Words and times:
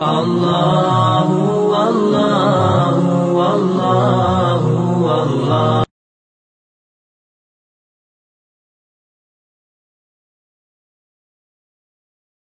Allahu, 0.00 1.70
Allahu, 1.70 3.38
Allahu, 3.38 5.06
Allahu. 5.06 5.83